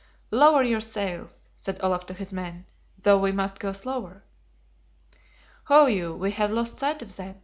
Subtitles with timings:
[0.31, 2.65] "Lower your sails!" said Olaf to his men
[2.97, 4.23] (though we must go slower).
[5.65, 7.39] "Ho you, we have lost sight of them!"